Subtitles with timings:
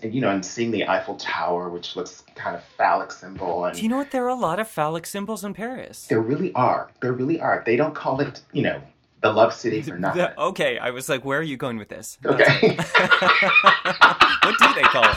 [0.00, 3.74] And, you know, and seeing the Eiffel Tower, which looks kind of phallic symbol, and
[3.74, 4.10] Do you know what?
[4.10, 6.06] There are a lot of phallic symbols in Paris.
[6.08, 6.90] there really are.
[7.00, 7.62] There really are.
[7.64, 8.82] They don't call it, you know,
[9.22, 10.20] the Love City for nothing.
[10.36, 12.18] The- okay, I was like, where are you going with this?
[12.26, 12.76] Okay.
[12.76, 15.16] what do they call it?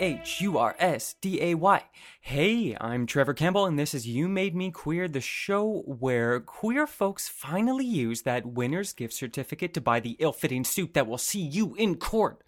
[0.00, 1.82] H U R S D A Y.
[2.20, 6.86] Hey, I'm Trevor Campbell, and this is You Made Me Queer, the show where queer
[6.86, 11.18] folks finally use that winner's gift certificate to buy the ill fitting suit that will
[11.18, 12.42] see you in court.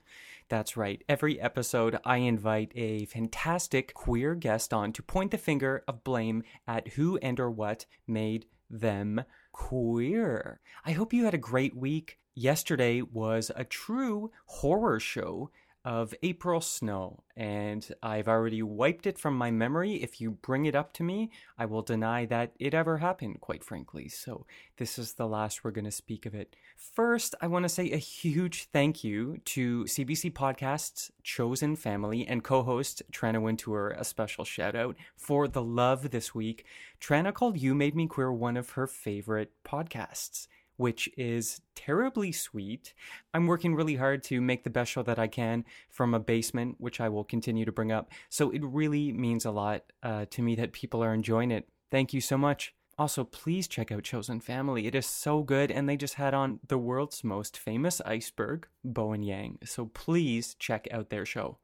[0.48, 1.02] That's right.
[1.08, 6.42] Every episode, I invite a fantastic queer guest on to point the finger of blame
[6.66, 10.60] at who and or what made them queer.
[10.84, 12.18] I hope you had a great week.
[12.34, 15.50] Yesterday was a true horror show
[15.86, 20.02] of April Snow, and I've already wiped it from my memory.
[20.02, 23.62] If you bring it up to me, I will deny that it ever happened, quite
[23.62, 24.08] frankly.
[24.08, 24.46] So,
[24.78, 26.56] this is the last we're going to speak of it.
[26.76, 32.42] First, I want to say a huge thank you to CBC Podcast's chosen family and
[32.42, 36.66] co host Tranna Wintour, a special shout out for the love this week.
[37.00, 42.94] Tranna called You Made Me Queer one of her favorite podcasts which is terribly sweet.
[43.34, 46.76] I'm working really hard to make the best show that I can from a basement,
[46.78, 48.10] which I will continue to bring up.
[48.28, 51.68] So it really means a lot uh, to me that people are enjoying it.
[51.90, 52.74] Thank you so much.
[52.98, 54.86] Also, please check out Chosen Family.
[54.86, 59.22] It is so good, and they just had on the world's most famous iceberg, Bowen
[59.22, 59.58] Yang.
[59.64, 61.58] So please check out their show.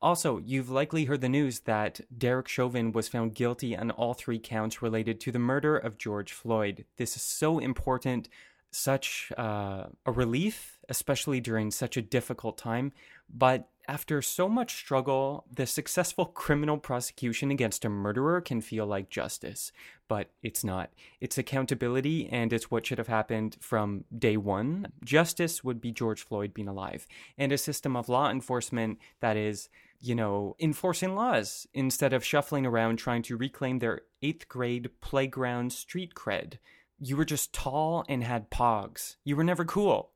[0.00, 4.38] Also, you've likely heard the news that Derek Chauvin was found guilty on all three
[4.38, 6.84] counts related to the murder of George Floyd.
[6.96, 8.28] This is so important,
[8.70, 12.92] such uh, a relief, especially during such a difficult time.
[13.32, 19.08] But after so much struggle, the successful criminal prosecution against a murderer can feel like
[19.08, 19.72] justice,
[20.08, 20.90] but it's not.
[21.20, 24.88] It's accountability, and it's what should have happened from day one.
[25.04, 27.06] Justice would be George Floyd being alive,
[27.38, 29.68] and a system of law enforcement that is
[30.00, 35.72] you know, enforcing laws instead of shuffling around trying to reclaim their eighth grade playground
[35.72, 36.58] street cred.
[37.00, 39.16] You were just tall and had pogs.
[39.24, 40.10] You were never cool.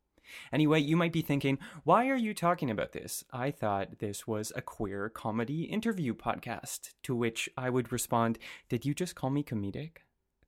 [0.52, 3.24] Anyway, you might be thinking, why are you talking about this?
[3.32, 6.94] I thought this was a queer comedy interview podcast.
[7.04, 8.38] To which I would respond,
[8.68, 9.98] Did you just call me comedic?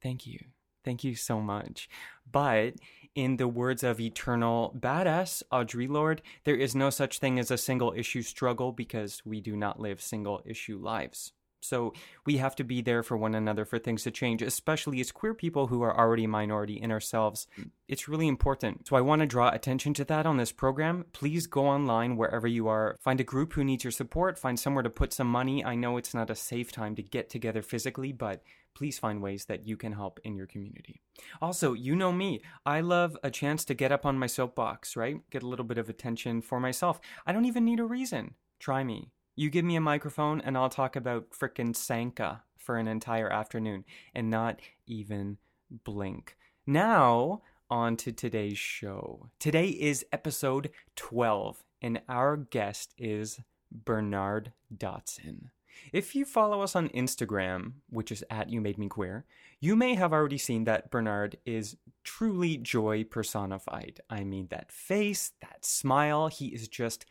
[0.02, 0.38] Thank you.
[0.84, 1.88] Thank you so much.
[2.30, 2.74] But
[3.14, 7.56] in the words of eternal badass Audre Lorde, there is no such thing as a
[7.56, 11.32] single issue struggle because we do not live single issue lives.
[11.64, 11.92] So
[12.26, 15.34] we have to be there for one another for things to change, especially as queer
[15.34, 17.46] people who are already a minority in ourselves.
[17.88, 18.86] It's really important.
[18.88, 21.06] So I want to draw attention to that on this program.
[21.12, 22.96] Please go online wherever you are.
[23.00, 24.38] Find a group who needs your support.
[24.38, 25.64] Find somewhere to put some money.
[25.64, 28.42] I know it's not a safe time to get together physically, but
[28.74, 31.00] please find ways that you can help in your community.
[31.40, 32.40] Also, you know me.
[32.66, 35.18] I love a chance to get up on my soapbox, right?
[35.30, 37.00] Get a little bit of attention for myself.
[37.24, 38.34] I don't even need a reason.
[38.58, 39.10] Try me.
[39.36, 43.84] You give me a microphone and I'll talk about frickin' Sanka for an entire afternoon
[44.14, 45.38] and not even
[45.82, 46.36] blink.
[46.66, 49.30] Now, on to today's show.
[49.40, 53.40] Today is episode 12, and our guest is
[53.72, 55.50] Bernard Dotson.
[55.92, 59.24] If you follow us on Instagram, which is at You Made Me Queer,
[59.58, 64.00] you may have already seen that Bernard is truly joy personified.
[64.08, 67.04] I mean, that face, that smile, he is just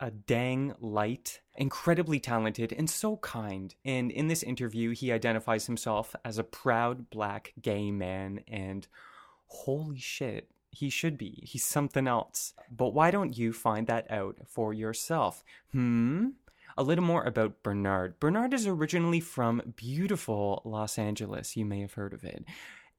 [0.00, 3.74] a dang light, incredibly talented, and so kind.
[3.84, 8.86] And in this interview, he identifies himself as a proud black gay man, and
[9.46, 11.42] holy shit, he should be.
[11.46, 12.54] He's something else.
[12.74, 15.44] But why don't you find that out for yourself?
[15.72, 16.28] Hmm?
[16.78, 18.18] A little more about Bernard.
[18.20, 21.56] Bernard is originally from beautiful Los Angeles.
[21.56, 22.44] You may have heard of it.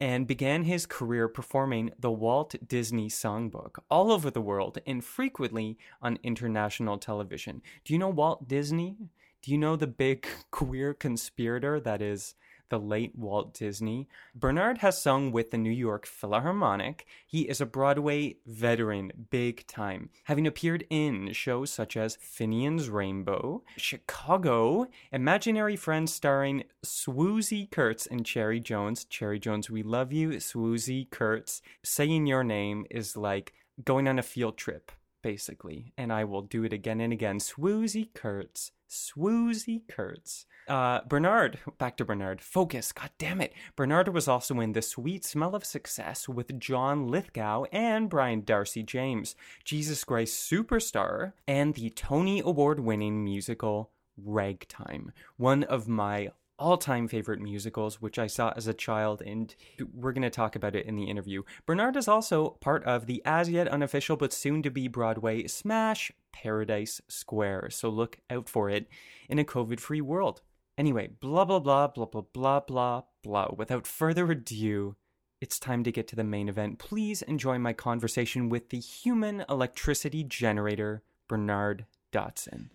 [0.02, 5.78] And began his career performing the Walt Disney Songbook all over the world and frequently
[6.02, 7.62] on international television.
[7.86, 8.98] Do you know Walt Disney?
[9.44, 12.34] Do you know the big queer conspirator that is
[12.72, 14.08] the late Walt Disney?
[14.34, 17.06] Bernard has sung with the New York Philharmonic.
[17.28, 23.62] He is a Broadway veteran, big time, having appeared in shows such as Finian's Rainbow,
[23.78, 29.06] Chicago, Imaginary Friends starring Swoosie Kurtz and Cherry Jones.
[29.06, 30.30] Cherry Jones, we love you.
[30.32, 31.62] Swoosie Kurtz.
[31.84, 33.54] Saying your name is like
[33.84, 34.92] going on a field trip
[35.22, 35.94] basically.
[35.98, 37.40] And I will do it again and again.
[37.40, 38.72] Swoosie Kurtz.
[38.90, 40.46] Swoosie Kurtz.
[40.68, 42.42] Uh, Bernard, back to Bernard.
[42.42, 42.92] Focus.
[42.92, 43.54] God damn it.
[43.76, 48.84] Bernard was also in The Sweet Smell of Success with John Lithgow and Brian Darcy
[48.84, 55.12] James, Jesus Christ Superstar, and the Tony Award winning musical Ragtime.
[55.38, 56.32] One of my
[56.62, 59.54] all time favorite musicals, which I saw as a child, and
[59.94, 61.42] we're going to talk about it in the interview.
[61.66, 66.12] Bernard is also part of the as yet unofficial but soon to be Broadway smash
[66.32, 68.88] Paradise Square, so look out for it
[69.28, 70.42] in a COVID free world.
[70.78, 73.48] Anyway, blah blah blah blah blah blah blah blah.
[73.58, 74.96] Without further ado,
[75.42, 76.78] it's time to get to the main event.
[76.78, 82.70] Please enjoy my conversation with the human electricity generator, Bernard Dotson.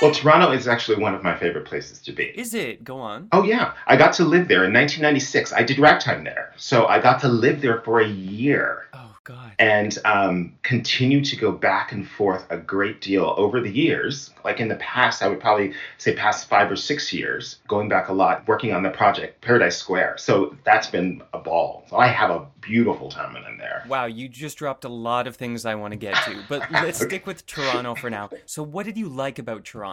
[0.00, 2.24] Well, Toronto is actually one of my favorite places to be.
[2.24, 2.82] Is it?
[2.82, 3.28] Go on.
[3.32, 5.52] Oh yeah, I got to live there in 1996.
[5.52, 9.52] I did ragtime there, so I got to live there for a year Oh, God.
[9.58, 14.30] and um, continue to go back and forth a great deal over the years.
[14.42, 18.08] Like in the past, I would probably say past five or six years, going back
[18.08, 20.16] a lot, working on the project Paradise Square.
[20.16, 21.84] So that's been a ball.
[21.90, 23.84] So I have a beautiful time when I'm there.
[23.88, 27.00] Wow, you just dropped a lot of things I want to get to, but let's
[27.00, 28.30] stick with Toronto for now.
[28.46, 29.89] So, what did you like about Toronto?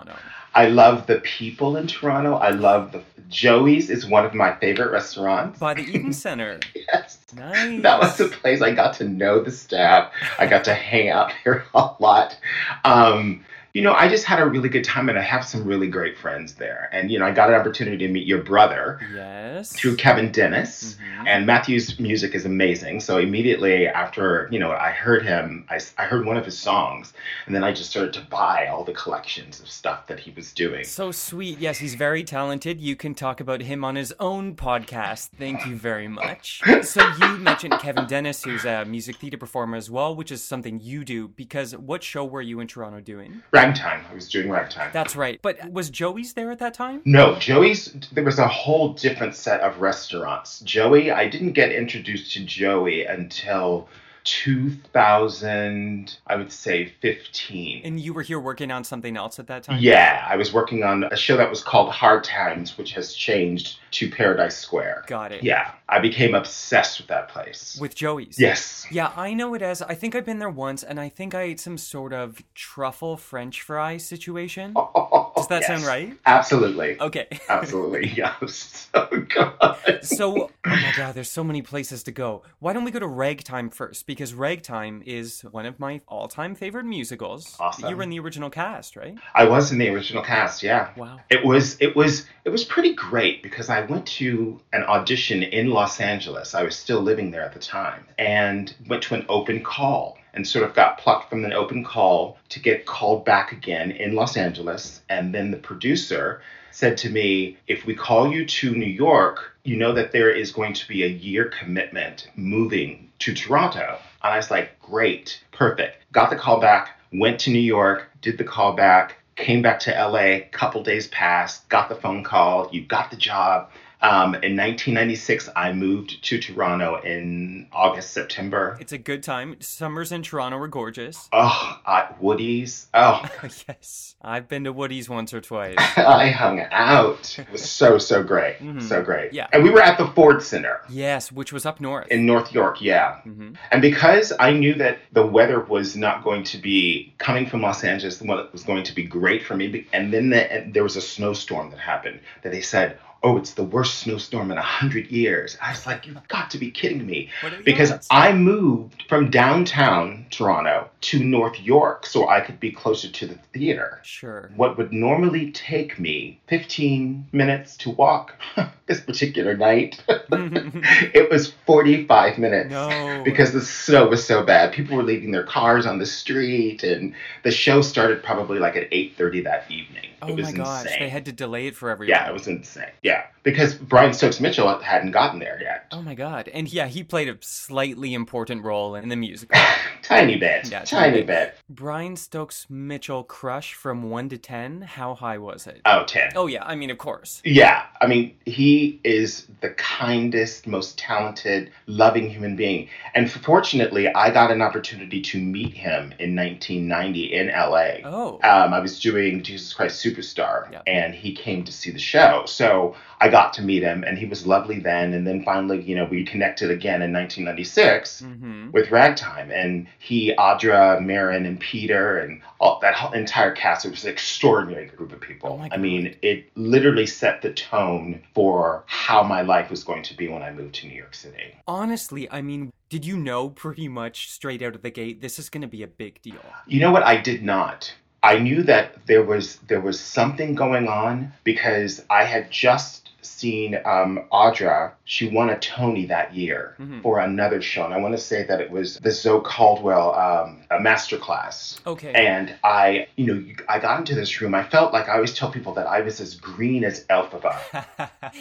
[0.55, 2.35] I love the people in Toronto.
[2.35, 5.59] I love the Joey's is one of my favorite restaurants.
[5.59, 6.59] By the Eaton Center.
[6.73, 7.19] Yes.
[7.35, 7.81] Nice.
[7.81, 10.11] That was the place I got to know the staff.
[10.39, 12.37] I got to hang out there a lot.
[12.85, 13.45] Um,
[13.77, 16.17] you know, I just had a really good time and I have some really great
[16.17, 16.89] friends there.
[16.91, 19.71] And, you know, I got an opportunity to meet your brother Yes.
[19.71, 20.95] through Kevin Dennis.
[20.95, 21.27] Mhm.
[21.27, 23.01] And Matthew's music is amazing.
[23.01, 27.13] So immediately after, you know, I heard him, I, I heard one of his songs.
[27.45, 30.53] And then I just started to buy all the collections of stuff that he was
[30.53, 30.83] doing.
[30.83, 31.59] So sweet.
[31.59, 32.81] Yes, he's very talented.
[32.81, 35.29] You can talk about him on his own podcast.
[35.37, 36.63] Thank you very much.
[36.81, 40.79] So you mentioned Kevin Dennis, who's a music theater performer as well, which is something
[40.81, 41.27] you do.
[41.27, 43.43] Because what show were you in Toronto doing?
[43.67, 44.05] Ragtime.
[44.09, 44.89] I was doing ragtime.
[44.93, 45.39] That's right.
[45.41, 47.01] But was Joey's there at that time?
[47.05, 50.59] No, Joey's, there was a whole different set of restaurants.
[50.61, 53.87] Joey, I didn't get introduced to Joey until
[54.27, 57.81] 2000, I would say 15.
[57.85, 59.79] And you were here working on something else at that time?
[59.79, 63.79] Yeah, I was working on a show that was called Hard Times, which has changed
[63.91, 65.05] to Paradise Square.
[65.07, 65.43] Got it.
[65.43, 67.77] Yeah, I became obsessed with that place.
[67.79, 68.37] With Joey's?
[68.37, 68.85] yes.
[68.91, 69.81] Yeah, I know it as.
[69.81, 73.15] I think I've been there once, and I think I ate some sort of truffle
[73.15, 74.73] French fry situation.
[75.37, 76.17] Does that sound right?
[76.25, 76.99] Absolutely.
[76.99, 77.27] Okay.
[77.49, 78.09] Absolutely.
[78.09, 80.03] Yeah, was so oh, good.
[80.03, 82.43] so, oh my god, there's so many places to go.
[82.59, 84.07] Why don't we go to Ragtime first?
[84.07, 87.55] Because Ragtime is one of my all-time favorite musicals.
[87.59, 87.89] Awesome.
[87.89, 89.15] You were in the original cast, right?
[89.35, 90.89] I was in the original cast, yeah.
[90.97, 91.19] Wow.
[91.29, 95.69] It was it was it was pretty great because I went to an audition in
[95.77, 96.55] Los Angeles.
[96.55, 100.47] I was still living there at the time and went to an open call and
[100.47, 104.37] sort of got plucked from an open call to get called back again in Los
[104.37, 109.51] Angeles and then the producer said to me, if we call you to New York,
[109.65, 113.99] you know that there is going to be a year commitment moving to Toronto.
[114.23, 116.11] And I was like, great, perfect.
[116.11, 119.91] Got the call back, went to New York, did the call back, came back to
[119.91, 123.69] LA, couple days passed, got the phone call, you got the job.
[123.99, 128.77] Um, in 1996, I moved to Toronto in August, September.
[128.79, 129.55] It's a good time.
[129.59, 131.27] Summers in Toronto are gorgeous.
[131.33, 132.87] Oh, at Woody's.
[132.93, 133.23] Oh,
[133.67, 134.15] yes.
[134.21, 135.75] I've been to Woody's once or twice.
[135.97, 137.39] I hung out.
[137.39, 138.57] It was so, so great.
[138.81, 139.33] So great.
[139.33, 139.47] Yeah.
[139.51, 140.81] And we were at the Ford Center.
[140.89, 142.07] yes, which was up north.
[142.09, 143.19] in North York, yeah.
[143.25, 143.55] Mhm.
[143.71, 147.83] And because I knew that the weather was not going to be coming from Los
[147.83, 149.87] Angeles, the weather was going to be great for me.
[149.91, 153.51] And then the, and there was a snowstorm that happened that they said, "Oh, it's
[153.51, 157.05] the worst snowstorm in a hundred years." I was like, "You've got to be kidding
[157.05, 158.07] me!" What are the Because?
[158.09, 163.35] I moved from downtown Toronto to North York so I could be closer to the
[163.53, 163.99] theater.
[164.03, 164.49] Sure.
[164.55, 168.33] What would normally take me 15 minutes to walk
[168.87, 173.21] this particular night, it was 45 minutes No.
[173.23, 174.73] because the snow was so bad.
[174.73, 177.13] People were leaving their cars on the street, and
[177.43, 180.05] the show started probably like at 8:30 that evening.
[180.21, 180.99] Oh it was my gosh, insane.
[180.99, 182.09] they had to delay it for everyone.
[182.09, 182.89] yeah, it was insane.
[183.03, 185.85] Yeah, because Brian Stokes Mitchell hadn't gotten there yet.
[185.91, 186.47] Oh my god.
[186.47, 189.59] And yeah, he played a slightly important role in the musical.
[190.07, 191.55] Tiny bit, Yeah, tiny tiny bit.
[191.69, 195.81] Brian Stokes Mitchell crush from 1 to 10, how high was it?
[195.83, 196.31] Oh, 10.
[196.37, 197.41] Oh yeah, I mean of course.
[197.43, 202.87] Yeah, I mean, he is the kindest, most talented, loving human being.
[203.15, 208.09] And fortunately, I got an opportunity to meet him in 1990 in LA.
[208.09, 208.35] Oh.
[208.43, 212.43] Um, I was doing Jesus Christ Superstar, and he came to see the show.
[212.45, 215.13] So I got to meet him, and he was lovely then.
[215.13, 218.71] And then finally, you know, we connected again in 1996 Mhm.
[218.71, 223.85] with Ragtime, and he, Audra, Marin, and Peter, and all that whole entire cast.
[223.85, 225.59] It was an extraordinary group of people.
[225.61, 230.15] Oh I mean, it literally set the tone for how my life was going to
[230.15, 231.55] be when I moved to New York City.
[231.67, 235.49] Honestly, I mean, did you know pretty much straight out of the gate this is
[235.49, 236.35] going to be a big deal?
[236.67, 237.03] You know what?
[237.03, 237.93] I did not.
[238.23, 243.75] I knew that there was there was something going on because I had just seen
[243.85, 244.91] um, Audra.
[245.05, 247.01] She won a Tony that year Mhm.
[247.01, 250.63] for another show, and I want to say that it was the Zoe Caldwell um,
[250.71, 251.79] a masterclass.
[251.85, 252.11] Okay.
[252.13, 254.55] And I, you know, I got into this room.
[254.55, 257.57] I felt like I always tell people that I was as green as Elphaba.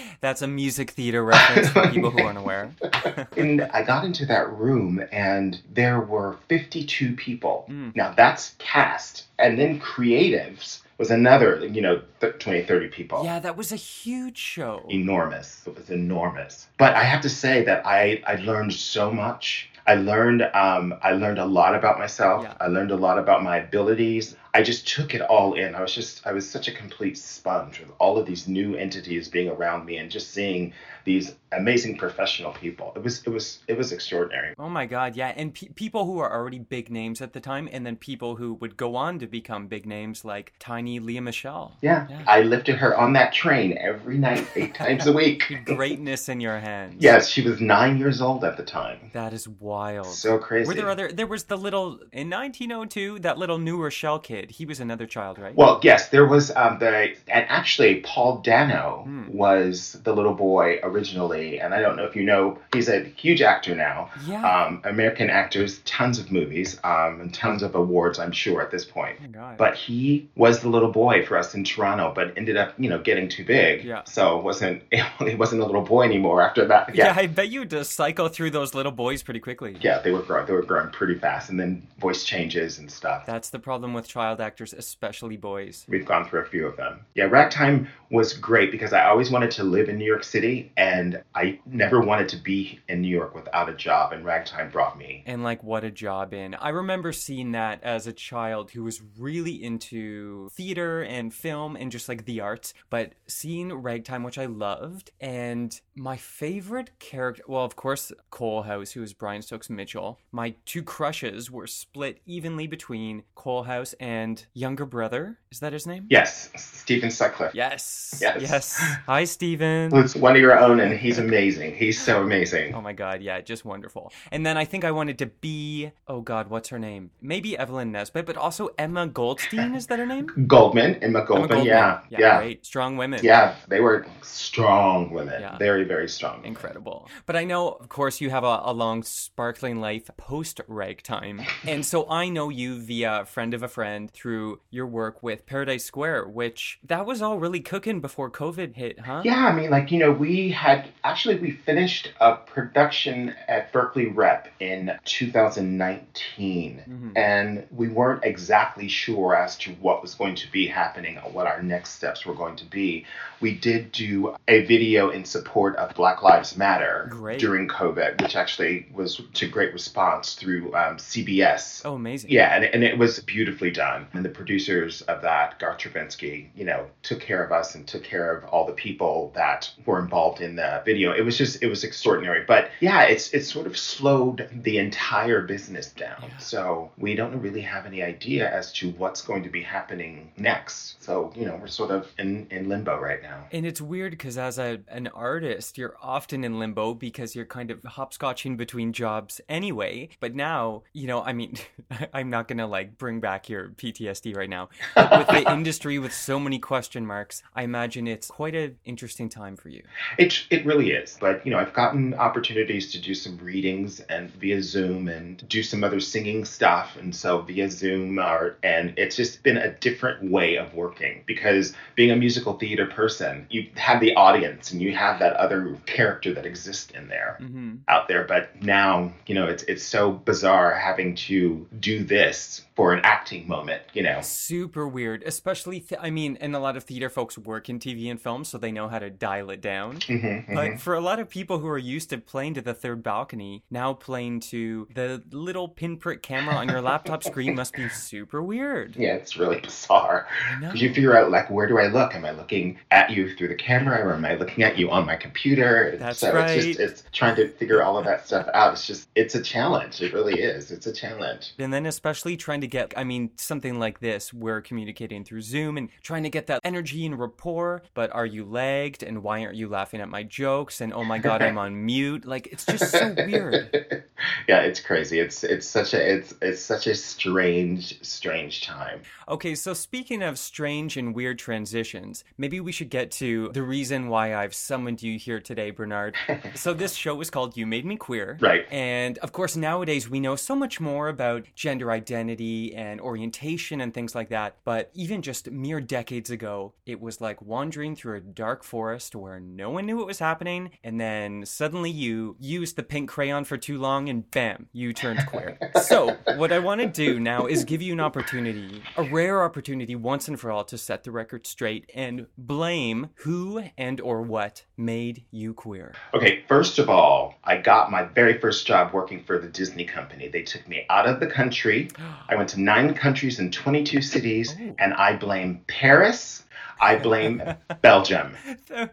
[0.20, 2.70] That's a music theater reference for people who aren't aware.
[3.36, 7.66] and I got into that room, and there were 52 people.
[7.68, 7.94] Mm.
[7.96, 13.24] Now that's cast, and then creatives was another, you know, th- 20, 30 people.
[13.24, 14.84] Yeah, that was a huge show.
[14.88, 15.66] Enormous.
[15.66, 16.68] It was enormous.
[16.78, 19.70] But I have to say that I, I learned so much.
[19.86, 22.42] I learned um, I learned a lot about myself.
[22.42, 22.54] Yeah.
[22.60, 24.34] I learned a lot about my abilities.
[24.56, 25.75] I just took it all in.
[25.75, 29.28] I was just I was such a complete sponge with all of these new entities
[29.28, 30.72] being around me and just seeing
[31.04, 32.92] these amazing professional people.
[32.96, 34.54] It was it was it was extraordinary.
[34.58, 35.34] Oh my god, yeah.
[35.36, 38.54] And pe- people who are already big names at the time, and then people who
[38.54, 41.72] would go on to become big names like Tiny Lea Michele.
[41.82, 42.06] Yeah.
[42.08, 42.22] Yeah.
[42.26, 45.42] I lifted her on that train every night, eight times a week.
[45.64, 46.96] Greatness in your hands.
[46.98, 49.10] Yes, she was nine years old at the time.
[49.12, 50.06] That is wild.
[50.06, 50.66] So crazy.
[50.66, 51.12] Were there other?
[51.12, 53.20] There was the little in 1902.
[53.20, 54.45] That little New Rochelle kid.
[54.50, 55.54] He was another child, right?
[55.54, 59.28] Well, yes, there was um, the and actually Paul Dano Hmm.
[59.36, 63.42] was the little boy originally, and I don't know if you know, he's a huge
[63.42, 64.10] actor now.
[64.26, 64.42] Yeah.
[64.44, 68.84] Um, American actors, tons of movies, um, and tons of awards, I'm sure at this
[68.84, 69.18] point.
[69.38, 69.54] Oh.
[69.56, 72.98] But he was the little boy for us in Toronto, but ended up, you know,
[73.00, 73.84] getting too big.
[73.84, 74.02] Yeah.
[74.04, 74.82] So wasn't
[75.20, 76.94] he wasn't a little boy anymore after that.
[76.94, 77.06] yeah.
[77.06, 77.14] Yeah.
[77.16, 79.76] I bet you just cycle through those little boys pretty quickly.
[79.80, 80.46] Yeah, they were growing.
[80.46, 83.24] They were growing pretty fast, and then voice changes and stuff.
[83.26, 85.87] That's the problem with child actors, especially boys.
[85.88, 87.00] We've gone through a few of them.
[87.14, 91.23] Yeah, Ragtime was great because I always wanted to live in New York City and
[91.35, 95.23] I never wanted to be in New York without a job, and Ragtime brought me.
[95.26, 96.54] And like, what a job in.
[96.54, 101.90] I remember seeing that as a child who was really into theater and film and
[101.90, 105.11] just like the arts, but seeing Ragtime, which I loved.
[105.21, 110.18] And my favorite character, well, of course, Coalhouse, who was Brian Stokes Mitchell.
[110.33, 114.15] My two crushes were split evenly between Coalhouse and
[114.54, 115.38] younger brother.
[115.50, 116.06] Is that his name?
[116.11, 117.54] Yes, Steven Sutcliffe.
[117.54, 118.18] Yes.
[118.20, 118.40] Yes.
[118.42, 118.78] Yes.
[119.06, 119.94] Hi, Steven.
[119.96, 121.75] it's one of your own, and he's amazing.
[121.75, 122.75] He's so amazing.
[122.75, 124.12] Oh my god, yeah, just wonderful.
[124.30, 127.11] And then I think I wanted to be oh god, what's her name?
[127.20, 130.26] Maybe Evelyn Nesbit, but also Emma Goldstein, is that her name?
[130.46, 131.66] Goldman, Emma Emma Goldman, Goldman.
[131.66, 132.66] yeah, yeah, yeah, Great.
[132.66, 133.20] Strong women.
[133.23, 133.54] yeah.
[133.68, 135.56] They were strong women, Yeah.
[135.58, 136.37] very, very strong.
[136.37, 136.49] women.
[136.49, 137.08] Incredible.
[137.25, 141.42] But I know, of course, you have a, a long, sparkling life post ragtime.
[141.66, 145.84] and so I know you via friend of a friend through your work with Paradise
[145.84, 149.22] Square, which that was all really cooking before COVID hit, huh?
[149.25, 154.06] Yeah, I mean, like, you know, we had actually we finished a production at Berkeley
[154.06, 157.12] Rep in 2019, Mhm.
[157.16, 161.46] and we weren't exactly sure as to what was going to be happening or what
[161.46, 163.04] our next steps were going to be.
[163.40, 167.38] We did do a video in support of Black Lives Matter Great.
[167.38, 171.82] during COVID, which actually was to great response through um, CBS.
[171.84, 172.30] Oh, amazing.
[172.30, 173.95] Yeah, and, and it was beautifully done.
[173.96, 174.06] On.
[174.12, 178.04] And the producers of that, Garth Drabinsky, you know, took care of us and took
[178.04, 181.12] care of all the people that were involved in the video.
[181.12, 182.44] It was just, it was extraordinary.
[182.46, 186.30] But yeah, it's it's sort of slowed the entire business down.
[186.38, 191.02] So we don't really have any idea as to what's going to be happening next.
[191.02, 193.46] So, you know, we're sort of in, in limbo right now.
[193.52, 197.70] And it's weird because as a, an artist, you're often in limbo because you're kind
[197.70, 200.08] of hopscotching between jobs anyway.
[200.20, 201.56] But now, you know, I mean,
[202.12, 204.68] I'm not going to like bring back your PTSD right now.
[204.96, 209.56] With the industry with so many question marks, I imagine it's quite an interesting time
[209.56, 209.82] for you.
[210.18, 211.16] It it really is.
[211.20, 215.62] But you know, I've gotten opportunities to do some readings and via Zoom and do
[215.62, 220.30] some other singing stuff, and so via Zoom or and it's just been a different
[220.30, 224.94] way of working because being a musical theater person, you have the audience and you
[224.94, 228.24] have that other character that exists in there hmm out there.
[228.24, 233.49] But now, you know, it's it's so bizarre having to do this for an acting
[233.49, 233.83] moment.
[233.95, 234.21] You know.
[234.23, 238.11] Super weird, especially, th- I mean, and a lot of theater folks work in TV
[238.11, 239.97] and film, so they know how to dial it down.
[240.00, 243.02] Mhm, But for a lot of people who are used to playing to the third
[243.02, 248.42] balcony, now playing to the little pinprick camera on your laptop screen must be super
[248.42, 248.95] weird.
[248.97, 250.26] Yeah, it's really bizarre.
[250.54, 250.71] I know.
[250.71, 252.14] 'Cause You figure out like where do I look?
[252.14, 255.06] Am I looking at you through the camera or am I looking at you on
[255.06, 255.97] my computer?
[255.99, 256.88] That's so it's just right.
[256.90, 258.73] it's trying to figure all of that stuff out.
[258.75, 260.02] It's just it's a challenge.
[260.02, 260.71] It really is.
[260.71, 261.52] It's a challenge.
[261.59, 265.76] And then, especially trying to get, I mean, something like this, we're communicating through Zoom
[265.76, 267.82] and trying to get that energy and rapport.
[267.94, 269.02] But are you lagged?
[269.02, 270.80] And why aren't you laughing at my jokes?
[270.80, 272.25] And oh my God, I'm on mute.
[272.25, 274.04] Like, it's just so weird.
[274.49, 275.20] yeah, it's crazy.
[275.20, 279.02] It's it's such a it's it's such a strange strange time.
[279.28, 284.08] Okay, so speaking of strange and weird transitions, maybe we should get to the reason
[284.08, 286.14] why I've summoned you here today, Bernard.
[286.54, 288.38] so, this show is called You Made Me Queer.
[288.40, 288.70] Right.
[288.70, 293.92] And of course, nowadays we know so much more about gender identity and orientation and
[293.92, 294.56] things like that.
[294.64, 299.40] But even just mere decades ago, it was like wandering through a dark forest where
[299.40, 300.70] no one knew what was happening.
[300.82, 305.26] And then suddenly you used the pink crayon for too long and bam, you turned
[305.26, 305.58] queer.
[305.82, 309.94] so, what I want to do now is give you an opportunity, a rare opportunity
[309.94, 314.64] once and for all to set the record straight and blame who and or what
[314.76, 315.94] made you queer.
[316.14, 320.28] Okay, first of all, I got my very first job working for the Disney company.
[320.28, 321.90] They took me out of the country.
[322.28, 324.74] I went to nine countries and 22 cities, Oh.
[324.78, 326.42] and I blame Paris.
[326.78, 327.42] I blame
[327.80, 328.34] Belgium.
[328.68, 328.90] the,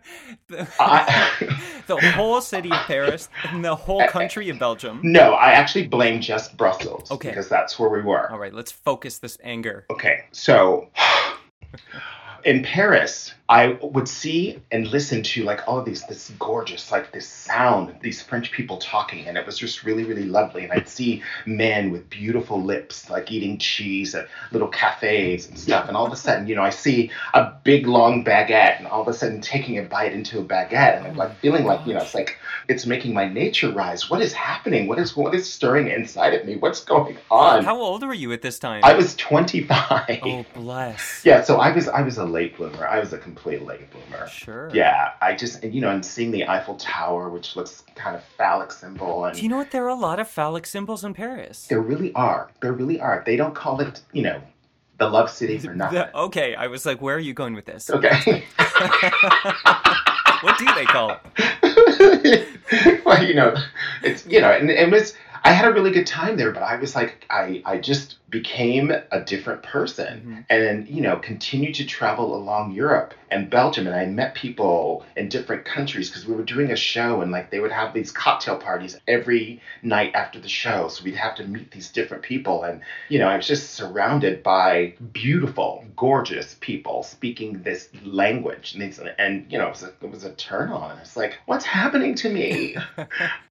[0.48, 5.02] the, I, the whole city of Paris and the whole country of Belgium.
[5.04, 7.28] no, I actually blame just Brussels Okay.
[7.30, 8.32] because that's where we were.
[8.32, 9.86] All right, let's focus this anger.
[9.92, 10.90] Okay, so
[12.46, 17.12] in Paris, I would see and listen to like all of these this gorgeous like
[17.12, 20.64] this sound, these French people talking, and it was just really really lovely.
[20.64, 25.88] And I'd see men with beautiful lips like eating cheese at little cafes and stuff.
[25.88, 29.02] And all of a sudden, you know, I see a big long baguette, and all
[29.02, 31.94] of a sudden taking a bite into a baguette, and I'm like feeling like you
[31.94, 32.38] know it's like
[32.70, 34.10] it's making my nature rise.
[34.10, 34.88] What is happening?
[34.88, 36.56] What is what is stirring inside of me?
[36.56, 37.66] What's going on?
[37.66, 38.82] How old were you at this time?
[38.84, 40.20] I was 25.
[40.24, 41.22] Oh, bless.
[41.26, 42.86] Yeah, so I was I was a late bloomer.
[42.88, 44.28] I was a complete late bloomer.
[44.28, 44.70] Sure.
[44.74, 48.72] Yeah, I just you know, and seeing the Eiffel Tower, which looks kind of phallic
[48.72, 49.72] symbol, and Do you know what?
[49.72, 51.68] There are a lot of phallic symbols in Paris.
[51.68, 53.24] there really are, there really are.
[53.26, 54.42] They don't call it, you know,
[54.98, 56.00] the Love City for nothing.
[56.00, 57.90] The- okay, I was like, where are you going with this?
[57.90, 58.44] Okay.
[60.44, 62.48] What do they call it?
[63.06, 63.56] well, you know,
[64.04, 65.14] it's you know, and it was.
[65.44, 68.92] I had a really good time there, but I was like, I I just became
[68.92, 70.40] a different person, mm-hmm.
[70.50, 75.04] and then you know, continued to travel along Europe and Belgium, and I met people
[75.18, 78.12] in different countries because we were doing a show, and like they would have these
[78.12, 82.64] cocktail parties every night after the show, so we'd have to meet these different people,
[82.64, 88.82] and you know, I was just surrounded by beautiful, gorgeous people speaking this language, and,
[88.84, 90.98] these, and you know, it was a, it was a turn on.
[91.00, 92.76] It's like, what's happening to me?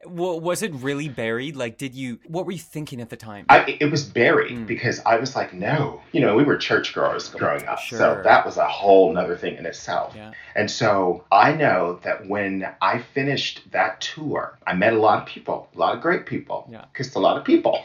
[0.05, 1.55] Well, was it really buried?
[1.55, 2.19] Like, did you?
[2.27, 3.47] What were you thinking at the time?
[3.49, 4.67] I, it was buried Mm.
[4.67, 7.99] because I was like, no, you know, we were churchgoers growing up, Sure.
[7.99, 10.13] so that was a whole nother thing in itself.
[10.15, 10.33] Yeah.
[10.55, 15.27] And so I know that when I finished that tour, I met a lot of
[15.27, 16.85] people, a lot of great people, Yeah.
[16.95, 17.77] kissed a lot of people.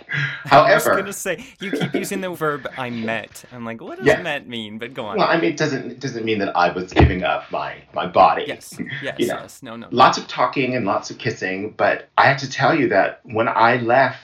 [0.53, 3.97] However, I was gonna say you keep using the verb "I met." I'm like, what
[3.97, 4.21] does Yeah.
[4.21, 4.77] "met" mean?
[4.77, 5.17] But go on.
[5.17, 8.05] well, I mean, it doesn't it doesn't mean that I was giving up my my
[8.07, 8.43] body.
[8.47, 8.65] yes,
[9.01, 9.39] yes, you know.
[9.41, 9.63] yes.
[9.63, 9.87] No, no.
[9.91, 13.47] lots of talking and lots of kissing, but I have to tell you that when
[13.47, 14.19] I left,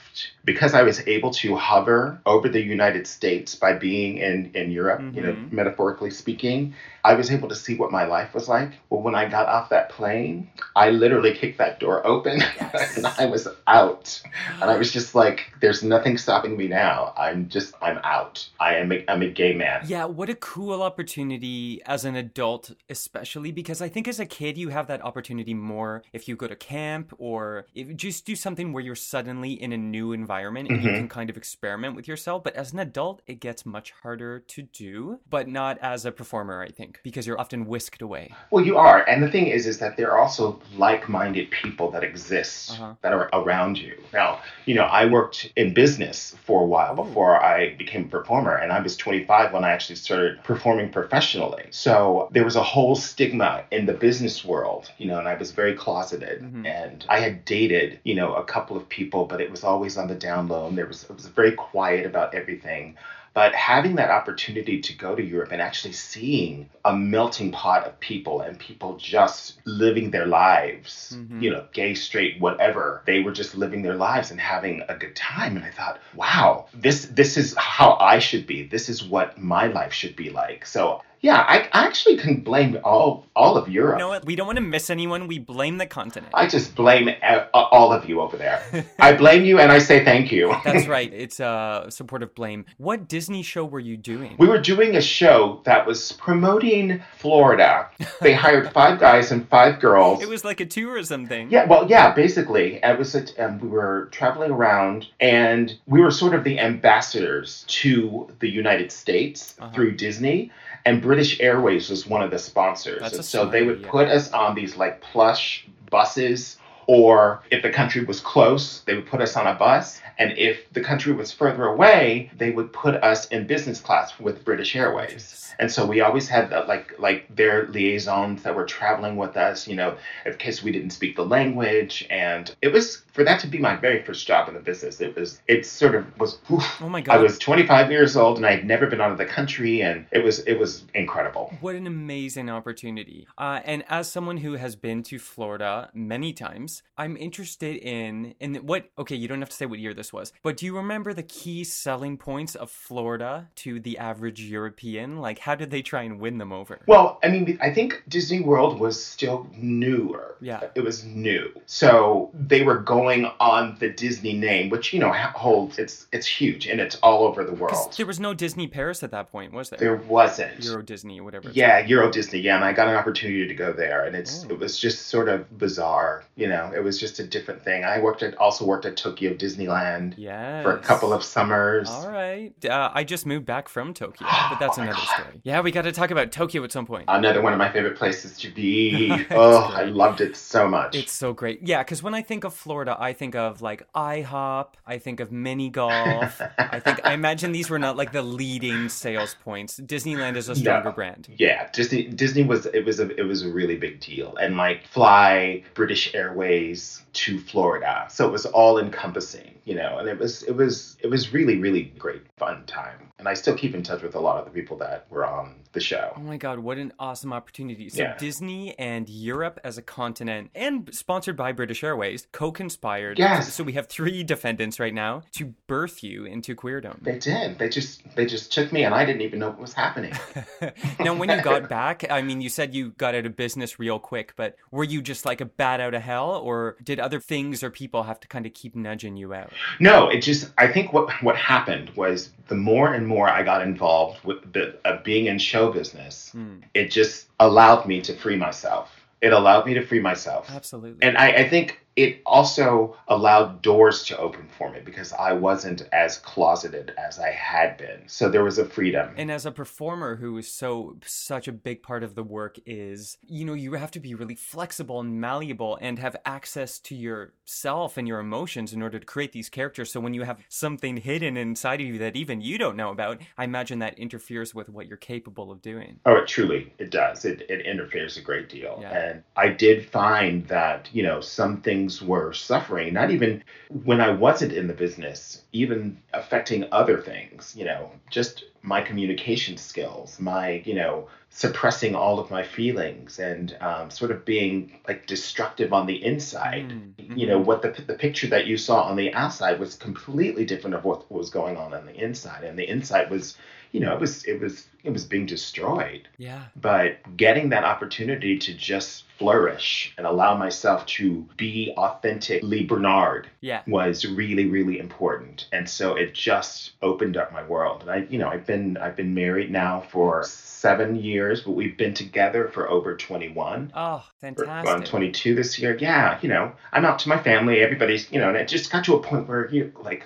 [0.45, 5.01] because I was able to hover over the United States by being in, in Europe,
[5.13, 5.51] you know, Mhm.
[5.51, 6.73] metaphorically speaking,
[7.05, 8.71] I was able to see what my life was like.
[8.89, 12.41] Well, when I got off that plane, I literally kicked that door open
[12.95, 14.21] and I was out.
[14.61, 17.13] And I was just like, there's nothing stopping me now.
[17.17, 18.47] I'm just, I'm out.
[18.59, 19.81] I am a, I'm a gay man.
[19.85, 24.57] Yeah, what a cool opportunity as an adult, especially because I think as a kid
[24.57, 28.73] you have that opportunity more if you go to camp or if just do something
[28.73, 30.95] where you're suddenly in a new environment and you Mhm.
[30.97, 32.43] can kind of experiment with yourself.
[32.43, 36.61] But as an adult, it gets much harder to do, but not as a performer,
[36.61, 38.31] I think, because you're often whisked away.
[38.51, 42.03] Well, you are, and the thing is, is that there are also like-minded people that
[42.03, 42.93] exist Uh-huh.
[43.01, 43.95] that are around you.
[44.11, 48.55] Now, you know, I worked in business for a while before I became a performer,
[48.55, 51.65] and I was 25 when I actually started performing professionally.
[51.69, 55.51] So there was a whole stigma in the business world, you know, and I was
[55.51, 59.63] very closeted, and I had dated, you know, a couple of people, but it was
[59.63, 62.97] always on the down low, and there was it was very quiet about everything.
[63.33, 67.99] But having that opportunity to go to Europe and actually seeing a melting pot of
[67.99, 71.41] people and people just living their lives, mm-hmm.
[71.41, 75.15] you know, gay, straight, whatever, they were just living their lives and having a good
[75.15, 75.55] time.
[75.55, 78.67] And I thought, wow, this this is how I should be.
[78.67, 80.67] This is what my life should be like.
[80.67, 83.95] So yeah, I, I actually can blame all all of Europe.
[83.95, 84.25] You know what?
[84.25, 85.25] We don't want to miss anyone.
[85.25, 86.31] We blame the continent.
[86.35, 87.09] I just blame
[87.53, 88.61] all of you over there.
[88.99, 90.53] I blame you and I say thank you.
[90.63, 91.11] That's right.
[91.23, 92.65] It's a supportive blame.
[92.77, 94.35] What Disney show were you doing?
[94.37, 97.89] We were doing a show that was promoting Florida.
[98.19, 100.21] They hired five guys and five girls.
[100.21, 101.49] It was like a tourism thing.
[101.49, 103.15] Yeah, well, yeah, basically, it was.
[103.15, 108.49] A, um, we were traveling around, and we were sort of the ambassadors to the
[108.49, 109.71] United States Uh-huh.
[109.73, 110.51] through Disney,
[110.85, 113.01] and British Airways was one of the sponsors.
[113.01, 113.91] That's a and so they would idea.
[113.91, 119.05] put us on these like plush buses, or if the country was close, they would
[119.05, 120.01] put us on a bus.
[120.17, 124.45] And if the country was further away, they would put us in business class with
[124.45, 125.43] British Airways.
[125.59, 129.67] And so we always had that, like like their liaisons that were traveling with us,
[129.67, 132.07] you know, in case we didn't speak the language.
[132.09, 134.99] And it was for that to be my very first job in the business.
[134.99, 136.39] It was it sort of was.
[136.51, 136.81] oof.
[136.81, 137.15] Oh my god!
[137.15, 140.05] I was 25 years old and I had never been out of the country, and
[140.11, 141.53] it was it was incredible.
[141.61, 143.27] What an amazing opportunity.
[143.37, 148.55] Uh, and as someone who has been to Florida many times, I'm interested in in
[148.55, 151.13] what okay, you don't have to say what year this was, but do you remember
[151.13, 155.17] the key selling points of Florida to the average European?
[155.17, 156.79] Like how did they try and win them over?
[156.87, 160.35] Well, I mean, I think Disney World was still newer.
[160.41, 160.61] Yeah.
[160.75, 161.51] It was new.
[161.65, 166.67] So they were going on the Disney name, which, you know, holds, it's it's huge
[166.67, 167.93] and it's all over the world.
[167.95, 169.79] There was no Disney Paris at that point, was there?
[169.79, 170.63] There wasn't.
[170.65, 171.49] Euro Disney or whatever.
[171.51, 172.39] Yeah, Euro Disney.
[172.39, 174.53] Yeah, and I got an opportunity to go there, and it's Oh.
[174.53, 176.23] it was just sort of bizarre.
[176.35, 177.83] You know, it was just a different thing.
[177.83, 180.63] I worked at also worked at Tokyo Disneyland Yes.
[180.63, 181.89] for a couple of summers.
[181.89, 182.53] All right.
[182.65, 185.41] Uh, I just moved back from Tokyo, but that's Oh another story.
[185.43, 187.05] Yeah, we got to talk about Tokyo at some point.
[187.07, 189.11] Another one of my favorite places to be.
[189.31, 190.95] oh, I loved it so much.
[190.95, 191.59] It's so great.
[191.63, 195.31] Yeah, because when I think of Florida, I think of like IHOP, I think of
[195.31, 196.41] mini golf.
[196.57, 199.79] I think I imagine these were not like the leading sales points.
[199.79, 200.95] Disneyland is a stronger No.
[200.95, 201.27] brand.
[201.37, 204.87] Yeah, Disney Disney was it was a it was a really big deal, and like
[204.87, 210.43] fly British Airways to Florida, so it was all encompassing, you know, and it was
[210.43, 214.01] it was it was really really great fun time, and I still keep in touch
[214.01, 216.13] with a lot of the people that were on the show.
[216.15, 217.89] Oh my god, what an awesome opportunity.
[217.89, 218.17] So Yeah.
[218.17, 223.17] Disney and Europe as a continent and sponsored by British Airways co-conspired.
[223.17, 223.53] Yes.
[223.53, 227.01] So we have three defendants right now to birth you into queerdom.
[227.01, 227.57] They did.
[227.57, 230.13] They just they just took me, and I didn't even know what was happening.
[230.99, 233.99] now, when you got back, I mean, you said you got out of business real
[233.99, 237.63] quick, but were you just like a bat out of hell, or did other things
[237.63, 239.52] or people have to kind of keep nudging you out?
[239.79, 243.61] No, it just I think what what happened was the more and more I got
[243.61, 246.57] involved with the uh, being in show business, Hmm.
[246.73, 248.89] it just allowed me to free myself.
[249.21, 250.49] It allowed me to free myself.
[250.49, 251.01] Absolutely.
[251.01, 255.87] And I, I think it also allowed doors to open for me because I wasn't
[255.91, 258.03] as closeted as I had been.
[258.07, 259.13] So there was a freedom.
[259.17, 263.17] And as a performer who is so such a big part of the work is,
[263.25, 267.97] you know, you have to be really flexible and malleable and have access to yourself
[267.97, 269.91] and your emotions in order to create these characters.
[269.91, 273.21] So when you have something hidden inside of you that even you don't know about,
[273.37, 275.99] I imagine that interferes with what you're capable of doing.
[276.05, 277.25] Oh, it truly it does.
[277.25, 278.79] It it interferes a great deal.
[278.81, 278.97] Yeah.
[278.97, 283.43] And I did find that, you know, some things were suffering, not even
[283.83, 289.57] when I wasn't in the business, even affecting other things, you know, just my communication
[289.57, 295.07] skills, my, you know, suppressing all of my feelings and um, sort of being like
[295.07, 296.69] destructive on the inside.
[296.69, 297.45] Mm, You know, mhm.
[297.45, 301.11] what the, the picture that you saw on the outside was completely different of what
[301.11, 302.43] was going on on the inside.
[302.43, 303.35] And the inside was,
[303.71, 306.43] you know, it was, it was, it was being destroyed Yeah.
[306.55, 313.61] but getting that opportunity to just flourish and allow myself to be authentically Bernard Yeah.
[313.65, 318.19] was really really important and so it just opened up my world and I you
[318.19, 320.23] know I've been I've been married now for
[320.63, 324.73] 7 years but we've been together for over 21 Oh, We're fantastic.
[324.73, 328.29] on 22 this year yeah you know I'm out to my family everybody's you know
[328.29, 330.05] and it just got to a point where you like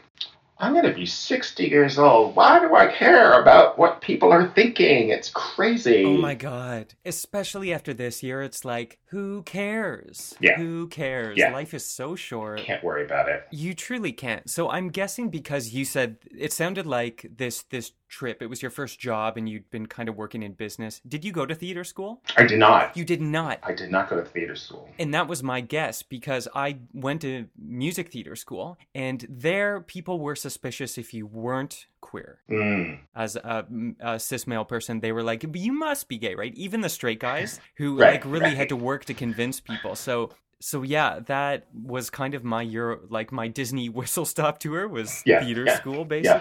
[0.60, 2.36] I'm going to be 60 years old.
[2.36, 5.10] Why do I care about what people are thinking?
[5.10, 6.04] It's crazy.
[6.04, 6.96] Oh my god.
[7.06, 10.34] Especially after this year, it's like, who cares?
[10.40, 10.58] Yeah.
[10.58, 11.38] Who cares?
[11.38, 11.52] Yeah.
[11.52, 12.60] Life is so short.
[12.62, 13.46] Can't worry about it.
[13.52, 14.50] You truly can't.
[14.50, 18.72] So I'm guessing because you said it sounded like this this trip, it was your
[18.72, 21.02] first job and you'd been kind of working in business.
[21.08, 22.22] Did you go to theater school?
[22.36, 22.96] I did not.
[22.96, 23.60] You did not.
[23.64, 24.90] I did not go to theater school.
[25.00, 30.20] And that was my guess because I went to music theater school and there people
[30.20, 32.40] were suspicious if you weren't queer.
[32.50, 33.66] Mm, As a,
[34.00, 36.54] a cis male person, they were like, "But you must be gay, right?
[36.56, 39.96] Even the straight guys who Right, like really had to work to convince people.
[39.96, 44.88] So so yeah, that was kind of my Euro, like my Disney whistle stop tour
[44.88, 46.40] was Yeah, theater yeah, school yeah.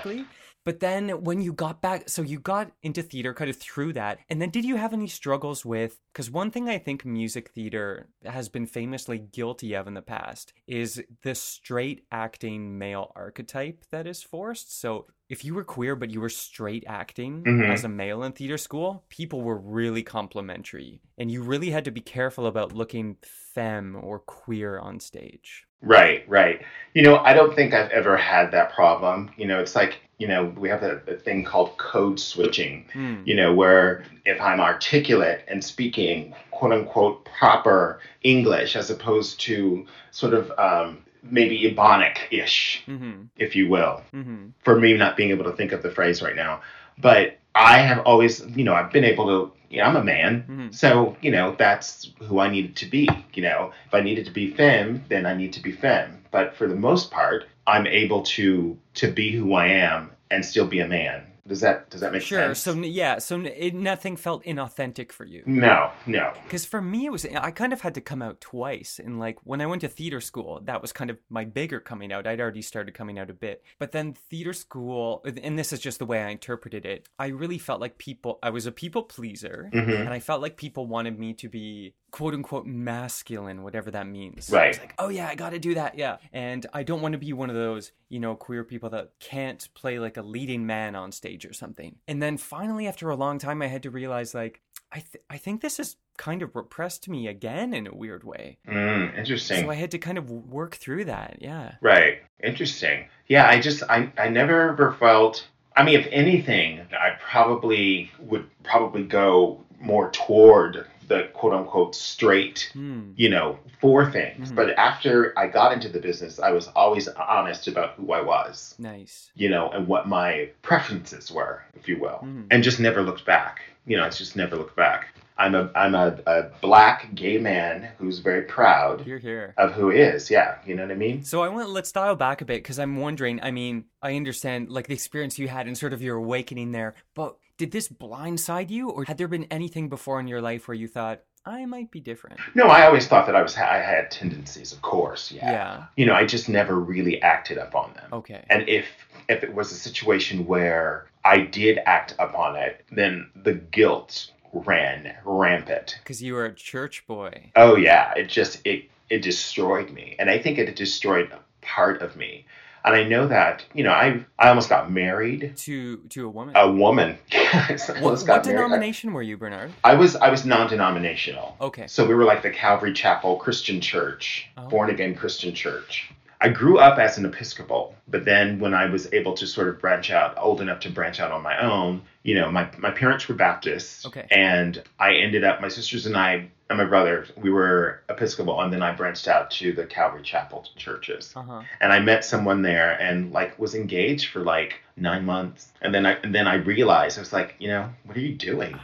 [0.67, 4.19] But then when you got back, so you got into theater kind of through that.
[4.29, 6.01] And then did you have any struggles with?
[6.13, 10.53] Because one thing I think music theater has been famously guilty of in the past
[10.67, 14.77] is the straight acting male archetype that is forced.
[14.81, 17.73] So if you were queer but you were straight acting Mhm.
[17.73, 21.01] as a male in theater school, people were really complimentary.
[21.17, 25.66] And you really had to be careful about looking femme or queer on stage.
[25.83, 26.63] Right, right.
[26.95, 29.31] You know, I don't think I've ever had that problem.
[29.37, 33.17] You know, it's like, you know, we have a, a thing called code switching, Hmm.
[33.25, 39.87] you know, where if I'm articulate and speaking quote unquote proper English as opposed to
[40.11, 43.25] sort of um, maybe Ebonic ish, Mm-hmm.
[43.37, 44.03] if you will.
[44.15, 44.49] Mm-hmm.
[44.65, 46.63] for me not being able to think of the phrase right now.
[46.99, 50.45] But I have always, you know, I've been able to, you know, I'm a man.
[50.49, 50.75] Mhm.
[50.75, 53.09] So, you know, that's who I needed to be.
[53.35, 56.19] You know, if I needed to be femme, then I need to be femme.
[56.31, 60.67] But for the most part, I'm able to to be who I am and still
[60.67, 61.23] be a man.
[61.47, 62.41] Does that does that make Sure.
[62.55, 62.63] sense?
[62.63, 62.75] Sure.
[62.75, 63.19] So yeah.
[63.19, 65.43] So it, nothing felt inauthentic for you.
[65.47, 66.33] no, no.
[66.45, 68.99] Because for me, it was I kind of had to come out twice.
[69.03, 72.13] And like when I went to theater school, that was kind of my bigger coming
[72.13, 72.27] out.
[72.27, 75.99] I'd already started coming out a bit, but then theater school, and this is just
[75.99, 77.09] the way I interpreted it.
[77.19, 78.39] I really felt like people.
[78.43, 80.01] I was a people pleaser, Mhm.
[80.01, 84.49] and I felt like people wanted me to be quote unquote masculine, whatever that means.
[84.49, 84.71] Right.
[84.71, 85.99] It's like, oh yeah, I got to do that.
[85.99, 89.11] Yeah, and I don't want to be one of those you know queer people that
[89.21, 91.97] can't play like a leading man on stage or something.
[92.09, 94.63] And then finally, after a long time, I had to realize like.
[94.93, 98.59] I, th- I think this is kind of repressed me again in a weird way.
[98.69, 99.65] Mm, interesting.
[99.65, 101.39] So I had to kind of work through that.
[101.41, 101.73] Yeah.
[101.83, 102.21] Right.
[102.43, 103.09] Interesting.
[103.27, 108.49] Yeah, I just I I never ever felt I mean if anything, I probably would
[108.63, 113.13] probably go more toward the quote unquote straight, Hmm.
[113.17, 114.51] you know, for things.
[114.51, 114.55] Mhm.
[114.57, 118.75] But after I got into the business, I was always honest about who I was,
[118.79, 119.31] Nice.
[119.35, 122.21] you know, and what my preferences were, if you will.
[122.25, 122.47] Mhm.
[122.51, 123.61] And just never looked back.
[123.87, 125.09] You know, it's just never looked back.
[125.39, 129.53] I'm a I'm a, a black gay man who's very proud Here, here.
[129.59, 130.31] of who he is.
[130.31, 131.23] Yeah, you know what I mean?
[131.25, 133.39] So I want let's dial back a bit because I'm wondering.
[133.43, 136.95] I mean, I understand like the experience you had and sort of your awakening there,
[137.15, 140.75] but did this blindside you, or had there been anything before in your life where
[140.75, 142.41] you thought I might be different?
[142.55, 145.31] No, I always thought that I was I had tendencies, of course.
[145.31, 145.51] Yeah.
[145.51, 145.85] Yeah.
[145.97, 148.09] You know, I just never really acted upon them.
[148.13, 148.45] Okay.
[148.51, 148.87] And if
[149.29, 155.15] if it was a situation where I did act upon it, then the guilt ran
[155.25, 155.99] rampant.
[156.03, 157.53] Because you were a church boy.
[157.57, 162.17] Oh yeah, it just it it destroyed me, and I think it destroyed part of
[162.17, 162.45] me.
[162.87, 165.57] And I know that you know I I almost got married.
[165.57, 166.55] To to a woman.
[166.57, 167.19] A woman.
[167.33, 169.73] I what what denomination were you, Bernard?
[169.83, 171.57] I was I was non-denominational.
[171.61, 171.89] Okay.
[171.89, 174.69] So we were like the Calvary Chapel Christian Church, Oh.
[174.69, 176.11] born again Christian Church.
[176.41, 179.81] I grew up as an Episcopal, but then when I was able to sort of
[179.81, 183.29] branch out, old enough to branch out on my own, you know, my, my parents
[183.29, 184.05] were Baptists.
[184.07, 184.27] Okay.
[184.31, 188.73] And I ended up, my sisters and I, and my brother, we were Episcopal, and
[188.73, 191.33] then I branched out to the Calvary Chapel churches.
[191.37, 191.63] Uh huh.
[191.81, 195.73] And I met someone there and like was engaged for like nine months.
[195.81, 198.35] And then I and then I realized I was like, you know, what are you
[198.35, 198.79] doing?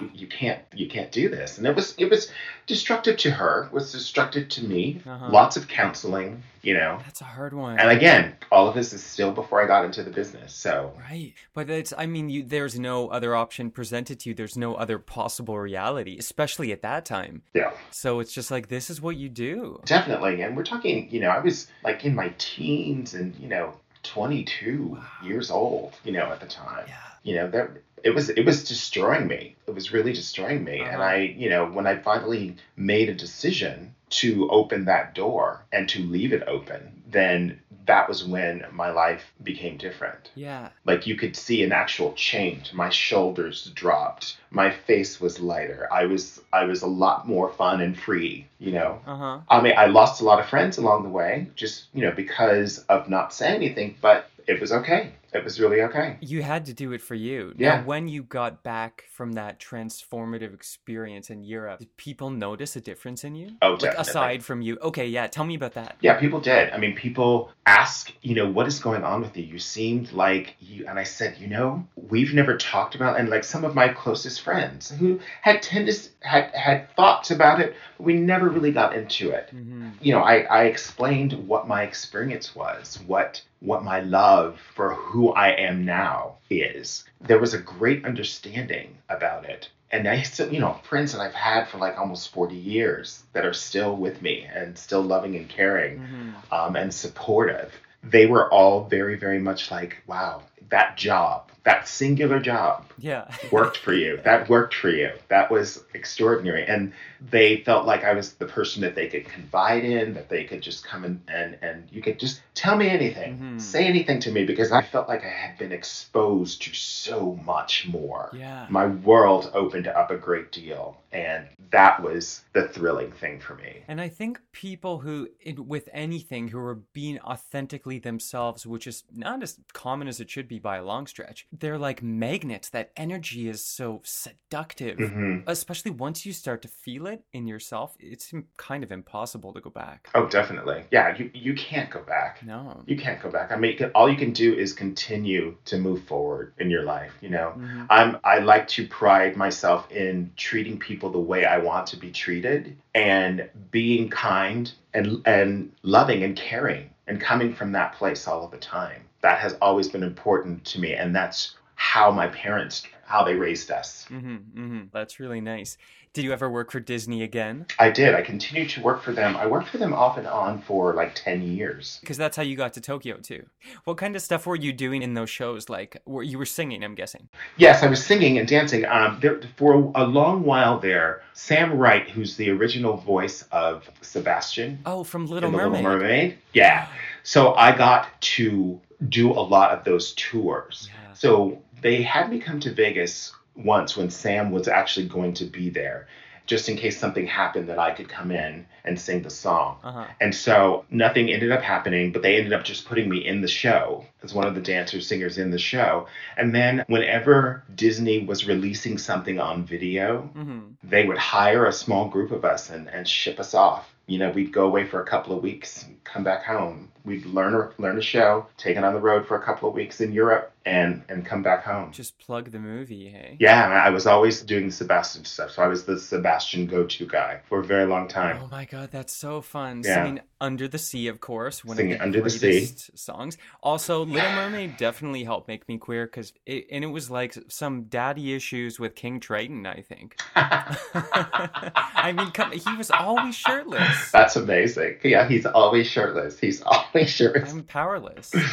[0.00, 0.02] Wow.
[0.02, 2.30] you, you can't you can't do this and it was it was
[2.66, 5.28] destructive to her it was destructive to me Uh-huh.
[5.30, 7.78] lots of counseling you know That's a hard one.
[7.78, 11.32] and again all of this is still before i got into the business so Right.
[11.54, 14.34] But it's I mean you there's no other option presented to you.
[14.34, 17.42] There's no other possible reality, especially at that time.
[17.54, 19.80] yeah So it's just like this is what you do.
[19.86, 23.72] definitely and we're talking you know i was like in my teens and you know
[24.02, 26.96] 22 years old you know at the time Yeah.
[27.22, 27.70] you know that
[28.04, 31.02] it was it was destroying me it was really destroying me and Uh-huh.
[31.02, 36.00] i you know when i finally made a decision to open that door and to
[36.02, 40.68] leave it open then that was when my life became different Yeah.
[40.84, 46.04] like you could see an actual change my shoulders dropped my face was lighter i
[46.06, 49.38] was i was a lot more fun and free you know Uh-huh.
[49.48, 52.78] I mean, I lost a lot of friends along the way, just you know, because
[52.88, 53.96] of not saying anything.
[54.00, 55.12] But it was okay.
[55.32, 56.16] It was really okay.
[56.20, 57.52] You had to do it for you.
[57.56, 57.76] Yeah.
[57.76, 62.80] Now, when you got back from that transformative experience in Europe, did people notice a
[62.80, 63.52] difference in you?
[63.62, 64.10] Oh, like definitely.
[64.10, 64.78] aside from you.
[64.80, 65.26] Okay, yeah.
[65.26, 65.96] Tell me about that.
[66.00, 66.70] Yeah, people did.
[66.70, 69.44] I mean, people ask, you know, what is going on with you?
[69.44, 73.44] You seemed like you, and I said, you know, we've never talked about, and like
[73.44, 78.14] some of my closest friends who had tendencies, had had thoughts about it, but we
[78.14, 79.50] never really got into it.
[79.50, 84.94] hmm you know, I, I explained what my experience was, what what my love for
[84.94, 87.04] who I am now is.
[87.20, 89.68] There was a great understanding about it.
[89.90, 93.46] And I still, you know, friends that I've had for like almost 40 years that
[93.46, 97.72] are still with me and still loving and caring hmm um, and supportive.
[98.02, 103.28] They were all very, very much like, wow, that job, that singular job Yeah.
[103.50, 104.20] worked for you.
[104.24, 105.10] That worked for you.
[105.28, 106.64] That was extraordinary.
[106.66, 106.92] And
[107.30, 110.60] they felt like I was the person that they could confide in, that they could
[110.62, 113.60] just come in and, and you could just tell me anything, Mhm.
[113.60, 117.86] say anything to me, because I felt like I had been exposed to so much
[117.88, 118.30] more.
[118.32, 118.66] Yeah.
[118.70, 120.96] My world opened up a great deal.
[121.12, 123.82] And that was the thrilling thing for me.
[123.88, 129.42] And I think people who, with anything, who are being authentically themselves, which is not
[129.42, 132.68] as common as it should be by a long stretch, they're like magnets.
[132.70, 134.98] That energy is so seductive.
[134.98, 135.44] Mhm.
[135.46, 139.70] Especially once you start to feel it in yourself, it's kind of impossible to go
[139.70, 140.08] back.
[140.14, 140.84] Oh, definitely.
[140.90, 142.42] Yeah, you, you can't go back.
[142.44, 142.82] No.
[142.86, 143.52] You can't go back.
[143.52, 147.12] I mean, all you can do is continue to move forward in your life.
[147.20, 147.86] You know, Mhm.
[147.90, 152.10] I'm I like to pride myself in treating people the way I want to be
[152.10, 158.44] treated and being kind and and loving and caring and coming from that place all
[158.44, 159.02] of the time.
[159.22, 163.70] That has always been important to me, and that's how my parents how they raised
[163.70, 164.04] us.
[164.08, 165.78] hmm hmm That's really nice.
[166.12, 167.66] Did you ever work for Disney again?
[167.78, 168.14] I did.
[168.14, 169.36] I continued to work for them.
[169.36, 171.98] I worked for them off and on for like ten years.
[172.00, 173.44] Because that's how you got to Tokyo too.
[173.84, 175.68] What kind of stuff were you doing in those shows?
[175.68, 176.82] Like, were you were singing?
[176.82, 177.28] I'm guessing.
[177.58, 178.86] Yes, I was singing and dancing.
[178.86, 184.80] Um, there, for a long while there, Sam Wright, who's the original voice of Sebastian
[184.86, 185.84] Oh, from Little Mermaid.
[185.84, 186.88] Little Mermaid, yeah.
[187.22, 190.88] So I got to do a lot of those tours.
[190.90, 191.12] Yeah.
[191.12, 195.70] So they had me come to Vegas once when Sam was actually going to be
[195.70, 196.08] there,
[196.46, 199.78] just in case something happened that I could come in and sing the song.
[199.82, 200.06] Uh huh.
[200.20, 203.48] And so nothing ended up happening, but they ended up just putting me in the
[203.48, 206.06] show as one of the dancers, singers in the show.
[206.36, 212.08] And then whenever Disney was releasing something on video, hmm they would hire a small
[212.08, 213.92] group of us and, and ship us off.
[214.06, 216.92] You know, we'd go away for a couple of weeks, come back home.
[217.04, 219.74] We'd learn a, learn a show, take it on the road for a couple of
[219.74, 221.92] weeks in Europe, and and come back home.
[221.92, 223.36] Just plug the movie, hey.
[223.40, 227.40] Yeah, I was always doing the Sebastian stuff, so I was the Sebastian go-to guy
[227.48, 228.38] for a very long time.
[228.42, 229.82] Oh my god, that's so fun.
[229.84, 230.04] Yeah.
[230.04, 232.66] Singing Under the Sea, of course, one Singing of the Under the Sea.
[232.94, 233.38] songs.
[233.62, 237.84] Also, Little Mermaid definitely helped make me queer because it, and it was like some
[237.84, 240.16] daddy issues with King Triton, I think.
[240.36, 244.10] I mean, come, he was always shirtless.
[244.12, 244.98] That's amazing.
[245.02, 246.38] Yeah, he's always shirtless.
[246.38, 247.52] He's always shirtless.
[247.52, 248.32] I'm powerless.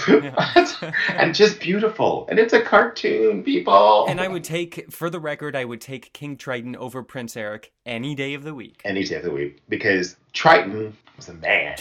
[1.09, 2.27] And just beautiful.
[2.29, 4.05] And it's a cartoon, people.
[4.07, 7.71] And I would take, for the record, I would take King Triton over Prince Eric
[7.85, 8.81] any day of the week.
[8.85, 11.77] any day of the week because Triton was a man.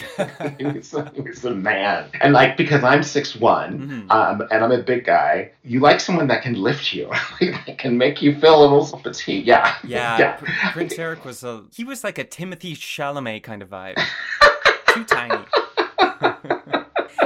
[0.58, 2.10] he, was, he was a man.
[2.20, 4.10] And like because I'm 6'1", Mhm.
[4.10, 7.08] um, and I'm a big guy, you like someone that can lift you,
[7.40, 9.44] that can make you feel a little petite.
[9.44, 9.74] Yeah.
[9.84, 13.96] Yeah, Pr- Prince Eric was a he was like a Timothée Chalamet kind of vibe.
[14.88, 15.44] Too tiny.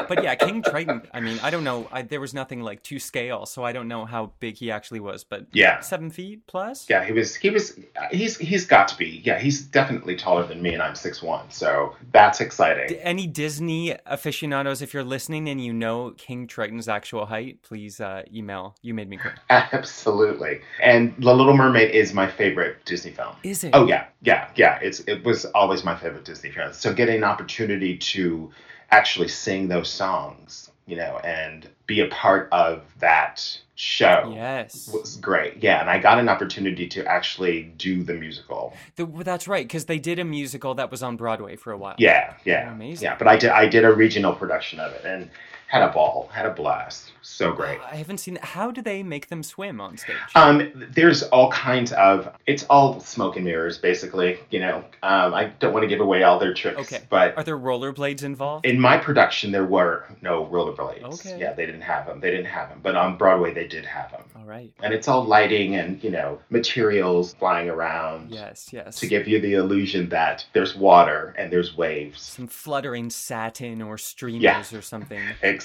[0.08, 1.02] But yeah, King Triton.
[1.12, 1.88] I mean, I don't know.
[1.92, 5.00] I, there was nothing like to scale, so I don't know how big he actually
[5.00, 5.24] was.
[5.24, 5.80] But Yeah.
[5.80, 6.88] seven feet plus.
[6.88, 7.34] Yeah, he was.
[7.36, 7.78] He was.
[8.10, 8.36] He's.
[8.38, 9.22] He's got to be.
[9.24, 11.50] Yeah, he's definitely taller than me, and I'm six one.
[11.50, 12.96] So that's exciting.
[12.98, 18.22] Any Disney aficionados, if you're listening and you know King Triton's actual height, please uh,
[18.32, 18.76] email.
[18.82, 19.32] You made me cry.
[19.50, 20.60] Absolutely.
[20.82, 23.36] And The Little Mermaid is my favorite Disney film.
[23.42, 23.70] Is it?
[23.72, 24.78] Oh yeah, yeah, yeah.
[24.82, 26.72] It's it was always my favorite Disney film.
[26.72, 28.50] So getting an opportunity to
[28.90, 34.88] actually sing those songs, you know, and be a part of that show Yes.
[34.92, 35.62] was great.
[35.62, 38.74] Yeah, and I got an opportunity to actually do the musical.
[38.96, 41.76] The, well, that's right, because they did a musical that was on Broadway for a
[41.78, 41.94] while.
[41.98, 43.04] Yeah, yeah, Amazing.
[43.04, 43.16] yeah.
[43.18, 45.28] But I did I did a regional production of it and
[45.68, 47.12] had a ball, had a blast.
[47.22, 47.80] So great.
[47.80, 48.38] I haven't seen.
[48.40, 50.14] How do they make them swim on stage?
[50.36, 52.28] Um, there's all kinds of.
[52.46, 54.38] It's all smoke and mirrors, basically.
[54.50, 57.02] You know, um, I don't want to give away all their tricks, okay.
[57.10, 58.64] but Are there rollerblades involved?
[58.64, 61.02] in my production there were no rollerblades.
[61.26, 61.38] Okay.
[61.40, 62.20] Yeah, they didn't have them.
[62.20, 64.22] They didn't have them, but on Broadway they did have them.
[64.36, 64.72] All right.
[64.82, 69.00] And it's all lighting and you know materials flying around Yes, yes.
[69.00, 72.22] to give you the illusion that there's water and there's waves.
[72.22, 74.78] some fluttering satin or streamers Yeah.
[74.78, 75.20] or something.
[75.42, 75.55] Exactly.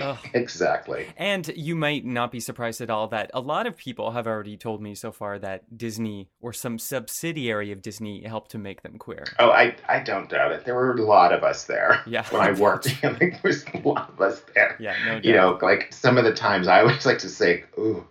[0.00, 0.18] Ugh.
[0.34, 1.06] Exactly.
[1.16, 4.56] And you might not be surprised at all that a lot of people have already
[4.56, 8.98] told me so far that Disney or some subsidiary of Disney helped to make them
[8.98, 9.24] queer.
[9.38, 10.64] Oh, I, I don't doubt it.
[10.64, 12.02] There were a lot of us there.
[12.16, 12.24] Yeah.
[12.30, 14.76] When I worked, I think there was a lot of us there.
[14.78, 15.24] Yeah, no doubt.
[15.24, 18.06] You know, like some of the times I always like to say, ooh,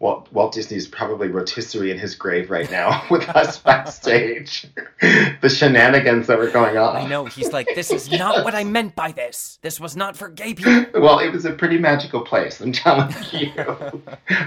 [0.00, 4.66] Walt, Walt Disney's probably rotisserie in his grave right now with us backstage.
[5.00, 6.96] the shenanigans that were going on.
[6.96, 9.58] I know, he's like, this is not what I meant by this.
[9.60, 10.86] This was not for gay people.
[11.00, 13.52] Well, it was a pretty magical place, I'm telling you.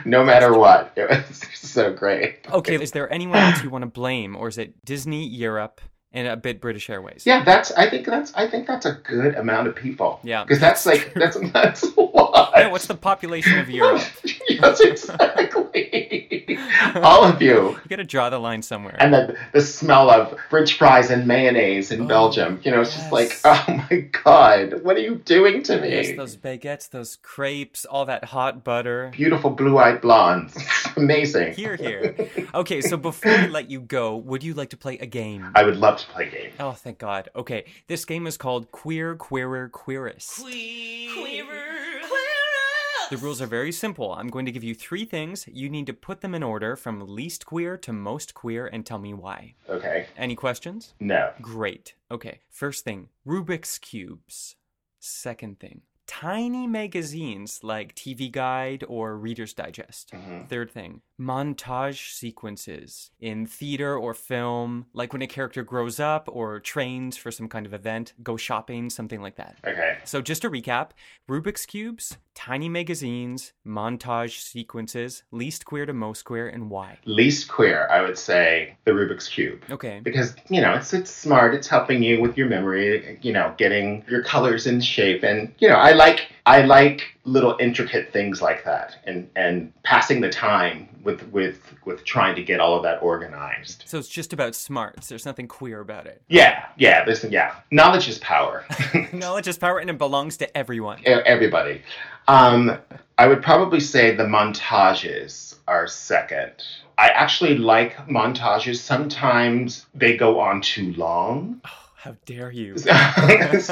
[0.05, 0.91] no matter what.
[0.95, 2.39] It was so great.
[2.51, 5.81] Okay, is there anyone else you want to blame, or is it Disney, Europe,
[6.11, 7.25] and a bit British Airways?
[7.25, 10.19] Yeah, that's I think that's I think that's a good amount of people.
[10.23, 12.22] Yeah, Because that's that's like that's that's a lot.
[12.55, 14.01] Yeah, what's the population of Europe?
[14.49, 16.57] yes, exactly.
[16.95, 17.69] All of you.
[17.71, 18.95] You gotta draw the line somewhere.
[18.99, 22.61] And then the smell of French fries and mayonnaise in Oh, Belgium.
[22.63, 25.89] You know, it's just like, oh my god, what are you doing to me?
[25.89, 29.09] Yes, those baguettes, those crepes, all that hot butter.
[29.13, 30.55] Beautiful blue-eyed blondes.
[30.95, 31.53] Amazing.
[31.53, 32.15] Here, here.
[32.53, 35.51] Okay, so before we let you go, would you like to play a game?
[35.55, 36.51] I would love to play a game.
[36.59, 37.29] Oh, thank God.
[37.35, 40.43] Okay, this game is called Queer, Queerer, Queerest.
[43.13, 44.11] The rules are very simple.
[44.11, 45.47] I'm going to give you three things.
[45.47, 48.97] You need to put them in order from least queer to most queer and tell
[48.97, 49.53] me why.
[49.69, 50.07] Okay.
[50.17, 50.95] Any questions?
[50.99, 51.31] No.
[51.39, 51.93] Great.
[52.09, 54.55] Okay, first thing Rubik's Cubes.
[54.99, 60.11] Second thing tiny magazines like TV Guide or Reader's Digest.
[60.11, 60.45] Mm-hmm.
[60.47, 66.59] Third thing montage sequences in theater or film, like when a character grows up or
[66.59, 69.57] trains for some kind of event, go shopping, something like that.
[69.65, 69.97] Okay.
[70.03, 70.89] So, just to recap
[71.29, 76.99] Rubik's Cubes, tiny magazines, montage sequences, least queer to most queer, and why.
[77.05, 79.63] Least queer, I would say the Rubik's Cube.
[79.69, 80.01] Okay.
[80.03, 84.03] because you know it's it's smart it's helping you with your memory you know getting
[84.09, 88.65] your colors in shape and you know i like i like little intricate things like
[88.65, 93.01] that and and passing the time with with with trying to get all of that
[93.01, 93.83] organized.
[93.85, 95.07] So, it's just about smarts.
[95.07, 96.21] There's nothing queer about it.
[96.27, 97.55] yeah yeah listen yeah.
[97.71, 98.65] Knowledge is power.
[99.13, 101.01] Knowledge is power and it belongs to everyone.
[101.05, 101.81] Everybody.
[102.27, 102.77] Um
[103.17, 106.51] i would probably say the montages are second.
[106.97, 108.77] I actually like montages.
[108.77, 111.61] Sometimes they go on too long
[112.03, 112.77] How dare you?
[112.79, 113.65] sometimes,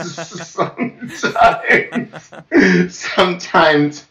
[2.95, 4.05] sometimes,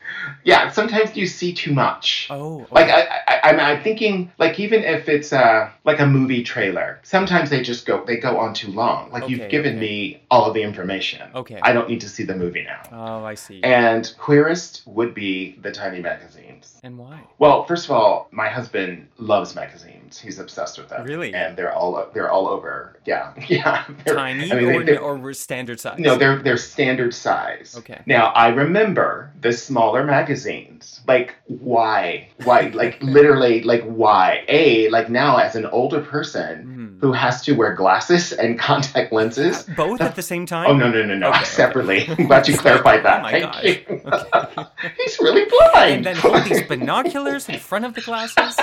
[0.45, 2.27] yeah, sometimes you see too much.
[2.29, 3.09] Oh, Like okay.
[3.09, 7.49] I, I, I'm, I'm thinking, like even if it's uh like a movie trailer, sometimes
[7.49, 9.11] they just go, they go on too long.
[9.11, 9.81] Like Okay, you've given okay.
[9.81, 11.31] me all of the information.
[11.35, 11.59] Okay.
[11.63, 12.83] I don't need to see the movie now.
[12.93, 13.63] oh, I see.
[13.63, 16.79] And queerest would be the tiny magazines.
[16.83, 17.23] And why?
[17.39, 20.19] Well, first of all, my husband loves magazines.
[20.19, 21.05] He's obsessed with them.
[21.05, 21.33] Really?
[21.35, 22.99] And they're all they're all over.
[23.07, 23.87] Yeah, yeah.
[24.15, 25.99] Tiny I mean, or, or standard size?
[25.99, 27.75] no, they're they're standard size.
[27.79, 28.01] Okay.
[28.07, 31.01] Now I remember the smaller magazines.
[31.07, 32.29] Like why?
[32.45, 32.71] Why?
[32.81, 34.45] Like literally like why?
[34.49, 37.01] A like now as an older person Mhm.
[37.01, 39.65] who has to wear glasses and contact lenses.
[39.77, 40.67] Both at the same time?
[40.71, 41.29] Oh no no no no!
[41.29, 41.45] Okay, okay.
[41.45, 42.07] Separately.
[42.19, 43.21] I'm glad you clarified that.
[43.21, 43.65] Oh my Thank gosh.
[43.65, 44.01] you.
[44.13, 44.93] Okay.
[44.99, 46.07] He's really blind.
[46.07, 48.57] And then hold these binoculars in front of the glasses?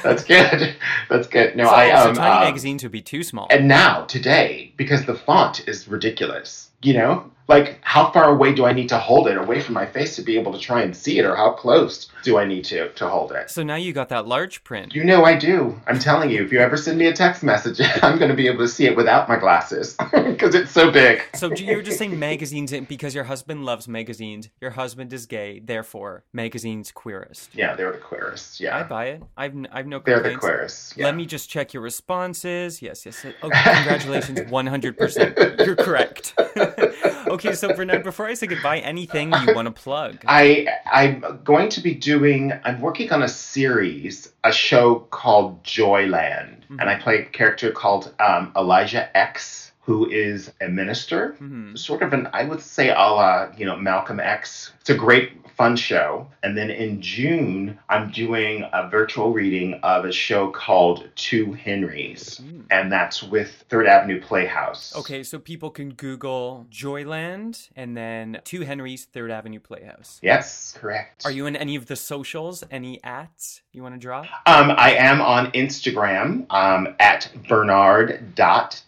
[0.03, 0.75] That's good.
[1.09, 1.55] That's good.
[1.55, 3.47] No, so, I so um, tiny um, magazines would be too small.
[3.49, 8.65] And now, today, because the font is ridiculous, You know, like how far away do
[8.65, 10.95] I need to hold it away from my face to be able to try and
[10.95, 13.49] see it, or how close do I need to to hold it?
[13.49, 14.93] So now you got that large print.
[14.93, 15.79] You know I do.
[15.87, 18.47] I'm telling you, if you ever send me a text message, I'm going to be
[18.47, 21.21] able to see it without my glasses because it's so big.
[21.35, 24.49] So you were just saying magazines because your husband loves magazines.
[24.61, 27.51] Your husband is gay, therefore magazines queerest.
[27.53, 28.59] Yeah, they're the queerest.
[28.59, 29.23] Yeah, I buy it.
[29.37, 30.97] I've n- I've no they're the queerest.
[30.97, 31.05] Yeah.
[31.05, 32.81] Let me just check your responses.
[32.81, 33.23] Yes, yes.
[33.23, 33.33] yes.
[33.41, 35.65] Oh, congratulations, 100%.
[35.65, 36.33] You're correct.
[36.37, 40.17] okay, so Bernard, before I say goodbye, anything you want to plug?
[40.27, 42.53] I I'm going to be doing.
[42.63, 48.13] I'm working on a series, a show called Joyland, and I play a character called
[48.19, 51.35] um, Elijah X, who is a minister,
[51.75, 54.71] sort of an I would say a la you know Malcolm X.
[54.81, 56.27] It's a great fun show.
[56.43, 62.39] And then in June, I'm doing a virtual reading of a show called Two Henrys,
[62.69, 64.95] and that's with Third Avenue Playhouse.
[64.95, 70.19] Okay, so people can Google Joyland and then Two Henry's Third Avenue Playhouse.
[70.21, 71.25] Yes, correct.
[71.25, 72.63] Are you in any of the socials?
[72.69, 74.25] Any ats you want to drop?
[74.45, 78.83] Um, I am on Instagram um, at bernard.dot.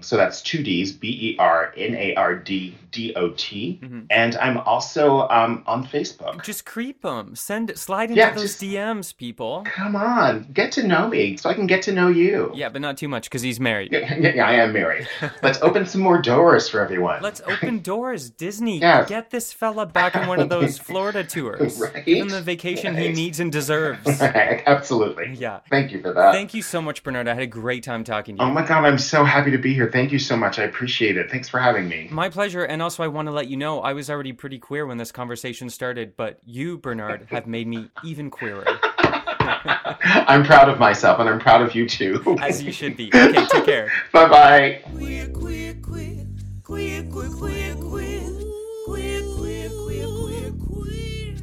[0.00, 3.80] So that's two D's, B E R N A R D D O T.
[4.10, 6.42] And I'm also um, on Facebook.
[6.44, 7.34] Just creep them.
[7.36, 9.64] Send slide into Yeah, those just- DMs, people.
[9.66, 12.50] Come on, get to know me so I can get to know you.
[12.54, 13.92] Yeah, but not too much because he's married.
[13.92, 15.08] Yeah, yeah, yeah, I am married.
[15.42, 17.22] Let's open some more doors for everyone.
[17.22, 18.30] Let's open doors.
[18.30, 19.08] Disney, Yes.
[19.08, 21.78] get this fella back on one of those Florida tours.
[21.80, 22.04] Right?
[22.04, 24.20] Give him the vacation he needs and deserves.
[24.20, 24.62] Right.
[24.66, 25.34] Absolutely.
[25.34, 25.60] Yeah.
[25.68, 26.32] Thank you for that.
[26.32, 27.28] Thank you so much, Bernard.
[27.28, 28.50] I had a great time talking to oh you.
[28.50, 29.90] Oh my God, I'm so happy to be here.
[29.90, 30.58] Thank you so much.
[30.58, 31.30] I appreciate it.
[31.30, 32.08] Thanks for having me.
[32.10, 32.64] My pleasure.
[32.64, 35.12] And also, I want to let you know I was already pretty queer when this
[35.12, 38.64] conversation started, but you, Bernard, have made me even queerer,
[40.02, 42.36] I'm proud of myself and I'm proud of you too.
[42.40, 43.08] as you should be.
[43.14, 43.92] Okay, take care.
[44.12, 44.82] bye bye.
[44.92, 46.26] Queer, queer, queer,
[46.62, 51.36] queer, queer, queer, queer, queer, queer, queer, queer, queer.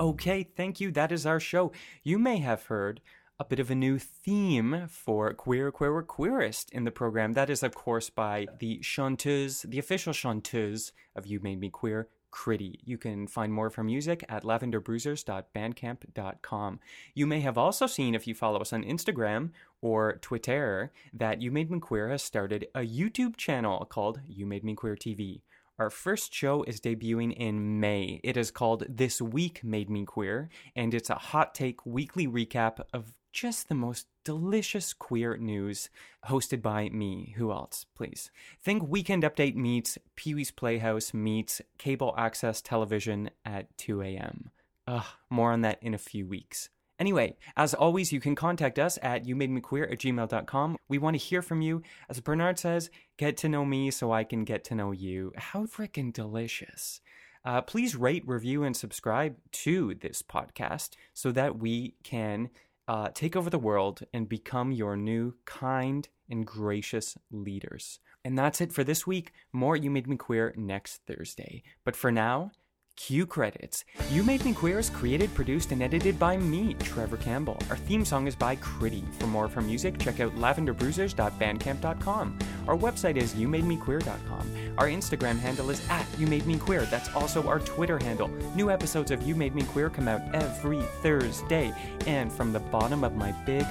[0.00, 0.90] Okay, thank you.
[0.90, 1.72] That is our show.
[2.02, 3.00] You may have heard
[3.40, 7.34] a bit of a new theme for Queer, Queer, Queerest in the program.
[7.34, 12.08] That is, of course, by the chanteuse, the official chanteuse of You Made Me Queer,
[12.30, 12.76] Critty.
[12.84, 16.80] You can find more of her music at lavendarbruisers.bandcamp.com.
[17.14, 19.50] You may have also seen, if you follow us on Instagram
[19.80, 24.64] or Twitter, that You Made Me Queer has started a YouTube channel called You Made
[24.64, 25.42] Me Queer TV.
[25.78, 28.20] Our first show is debuting in May.
[28.24, 32.80] It is called This Week Made Me Queer, and it's a hot take weekly recap
[32.92, 35.90] of just the most delicious queer news
[36.26, 37.34] hosted by me.
[37.36, 38.32] Who else, please?
[38.64, 44.50] Think Weekend Update meets Pee Wee's Playhouse meets cable access television at 2 a.m.
[44.88, 46.68] Ugh, more on that in a few weeks.
[46.98, 50.76] Anyway, as always, you can contact us at youmademequeer at gmail.com.
[50.88, 51.82] We want to hear from you.
[52.10, 55.32] As Bernard says, get to know me so I can get to know you.
[55.36, 57.00] How freaking delicious.
[57.44, 62.50] Uh, please rate, review, and subscribe to this podcast so that we can
[62.88, 68.00] uh, take over the world and become your new kind and gracious leaders.
[68.24, 69.32] And that's it for this week.
[69.52, 71.62] More You Made Me Queer next Thursday.
[71.84, 72.50] But for now,
[72.98, 73.84] Cue credits.
[74.10, 77.56] You Made Me Queer is created, produced, and edited by me, Trevor Campbell.
[77.70, 79.04] Our theme song is by Critty.
[79.14, 82.38] For more of her music, check out lavendarbruisers.bandcamp.com.
[82.66, 84.74] Our website is youmademequeer.com.
[84.78, 86.90] Our Instagram handle is at YouMadeMeQueer.
[86.90, 88.28] That's also our Twitter handle.
[88.56, 91.72] New episodes of You Made Me Queer come out every Thursday.
[92.06, 93.64] And from the bottom of my big,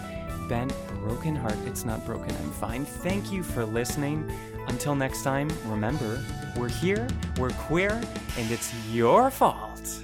[0.47, 2.85] bent, broken heart, it's not broken, I'm fine.
[2.85, 4.29] Thank you for listening.
[4.67, 6.23] Until next time, remember,
[6.55, 7.91] we're here, we're queer,
[8.37, 10.03] and it's your fault.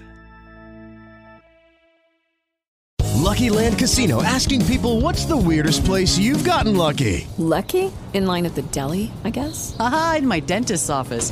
[3.24, 7.26] Lucky Land Casino asking people what's the weirdest place you've gotten lucky?
[7.38, 7.92] Lucky?
[8.14, 9.76] In line at the deli, I guess?
[9.78, 11.32] Haha, in my dentist's office.